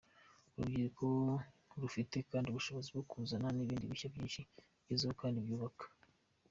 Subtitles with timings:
[0.55, 1.05] Urubyiruko
[1.81, 4.41] rufite kandi ubushobozi bwo kuzana n’ibindi bishya byinshi
[4.83, 5.85] bigezweho kandi byubaka.